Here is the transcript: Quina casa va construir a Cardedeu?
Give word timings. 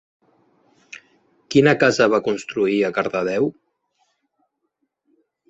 Quina 1.55 1.73
casa 1.83 2.07
va 2.15 2.21
construir 2.29 2.79
a 2.83 2.91
Cardedeu? 2.97 3.51